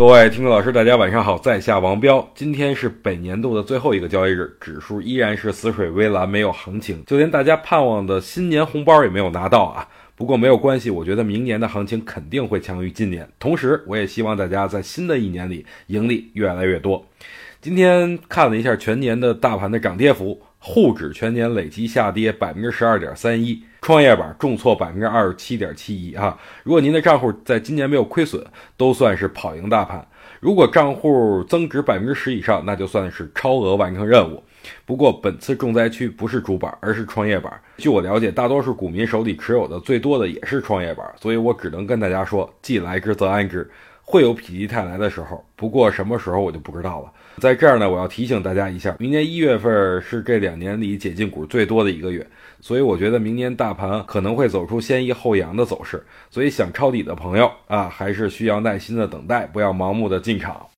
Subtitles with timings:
[0.00, 2.26] 各位听众老师，大家晚上好，在下王彪。
[2.34, 9.86] 今天是本年度的最后一个交易日，指数依然是死水微澜，没有行情，就连大家盼望的新年红包也没有拿到啊。
[10.16, 13.28] 不过没有关系，我觉得明年的行情肯定会强于今年。
[13.38, 17.04] 同时，我也希望大家在新的一年里盈利越来越多。
[17.60, 20.40] 今天看了一下全年的大盘的涨跌幅。
[20.62, 26.38] 沪指全年累计下跌百分之十二点三一，创业板重挫百分之二十七点七一啊！
[26.62, 28.44] 如果您的账户在今年没有亏损，
[28.76, 29.98] 都算是跑赢大盘；
[30.40, 34.42] 如果账户增值百分之十以上，那就算是超额完成任务。
[34.84, 37.52] 不过本次重灾区不是主板，而是创业板。
[37.78, 43.70] 据我了解，大多数股民手里持有的最多的也是创业板，所以我只能跟大家说：既来之则安之。
[44.02, 47.12] 会有否极泰来的时候，不过什么时候我就不知道了。
[47.36, 52.26] 在这儿呢，我要提醒大家一下，明年一月份是这两年里解禁股最多的一个月，
[52.60, 56.04] 所以我觉得明年大盘可能会走出先抑后扬的走势。
[56.28, 60.68] 所以想抄底的朋友啊，还是需要耐心的等待，不要盲目的进场。